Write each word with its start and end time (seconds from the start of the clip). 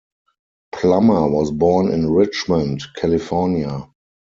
Plummer 0.73 1.27
was 1.29 1.51
born 1.51 1.91
in 1.91 2.09
Richmond, 2.09 2.81
California. 2.97 3.87